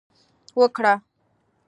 [0.59, 0.93] وکړه